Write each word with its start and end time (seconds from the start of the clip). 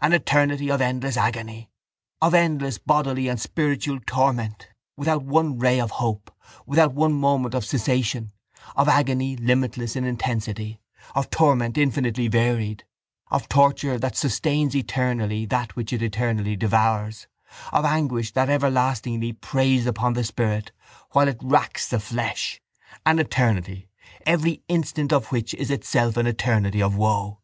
An 0.00 0.14
eternity 0.14 0.70
of 0.70 0.80
endless 0.80 1.18
agony, 1.18 1.68
of 2.22 2.32
endless 2.32 2.78
bodily 2.78 3.28
and 3.28 3.38
spiritual 3.38 3.98
torment, 4.06 4.68
without 4.96 5.22
one 5.22 5.58
ray 5.58 5.78
of 5.78 5.90
hope, 5.90 6.34
without 6.64 6.94
one 6.94 7.12
moment 7.12 7.52
of 7.52 7.62
cessation, 7.62 8.32
of 8.74 8.88
agony 8.88 9.36
limitless 9.36 9.94
in 9.94 10.04
intensity, 10.04 10.80
of 11.14 11.28
torment 11.28 11.76
infinitely 11.76 12.26
varied, 12.26 12.84
of 13.30 13.50
torture 13.50 13.98
that 13.98 14.16
sustains 14.16 14.74
eternally 14.74 15.44
that 15.44 15.76
which 15.76 15.92
it 15.92 16.00
eternally 16.00 16.56
devours, 16.56 17.26
of 17.70 17.84
anguish 17.84 18.32
that 18.32 18.48
everlastingly 18.48 19.34
preys 19.34 19.84
upon 19.86 20.14
the 20.14 20.24
spirit 20.24 20.72
while 21.10 21.28
it 21.28 21.36
racks 21.42 21.86
the 21.86 22.00
flesh, 22.00 22.62
an 23.04 23.18
eternity, 23.18 23.90
every 24.24 24.62
instant 24.68 25.12
of 25.12 25.26
which 25.26 25.52
is 25.52 25.70
itself 25.70 26.16
an 26.16 26.26
eternity 26.26 26.80
of 26.80 26.96
woe. 26.96 27.40